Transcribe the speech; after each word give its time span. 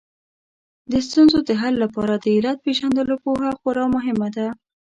د 0.91 0.93
ستونزو 1.07 1.37
د 1.47 1.49
حل 1.61 1.75
لپاره 1.83 2.13
د 2.17 2.25
علت 2.35 2.57
پېژندلو 2.65 3.15
پوهه 3.23 3.49
خورا 3.59 3.85
مهمه 3.95 4.29
ده 4.35 4.47